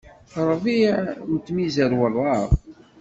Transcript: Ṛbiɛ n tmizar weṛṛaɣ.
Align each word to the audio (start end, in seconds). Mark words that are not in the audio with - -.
Ṛbiɛ 0.49 0.93
n 1.31 1.35
tmizar 1.45 1.91
weṛṛaɣ. 1.99 2.49